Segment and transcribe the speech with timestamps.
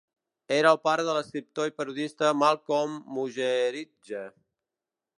[0.55, 4.27] Era el pare de l'escriptor i periodista Malcolm Muggeridge.